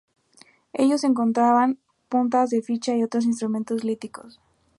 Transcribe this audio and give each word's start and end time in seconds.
En 0.73 0.85
ellos, 0.85 1.01
se 1.01 1.05
encontraban 1.05 1.77
puntas 2.09 2.49
de 2.49 2.63
flecha 2.63 2.95
y 2.97 3.03
otros 3.03 3.23
instrumentos 3.25 3.83
líticos. 3.83 4.39